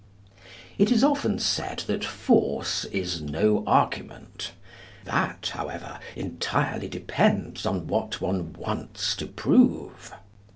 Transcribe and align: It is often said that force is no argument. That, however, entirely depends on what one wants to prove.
It 0.79 0.91
is 0.91 1.03
often 1.03 1.37
said 1.37 1.83
that 1.85 2.03
force 2.03 2.85
is 2.85 3.21
no 3.21 3.63
argument. 3.67 4.51
That, 5.05 5.51
however, 5.53 5.99
entirely 6.15 6.87
depends 6.87 7.67
on 7.67 7.85
what 7.85 8.19
one 8.19 8.53
wants 8.53 9.15
to 9.17 9.27
prove. 9.27 10.11